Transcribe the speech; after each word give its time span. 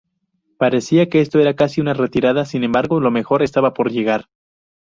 Parecía 0.57 1.09
que 1.09 1.21
esto 1.21 1.39
era 1.39 1.55
casi 1.55 1.79
una 1.79 1.93
retirada, 1.93 2.43
sin 2.45 2.63
embargo 2.63 2.99
lo 2.99 3.11
mejor 3.11 3.43
estaba 3.43 3.75
por 3.75 3.91
llegar. 3.91 4.25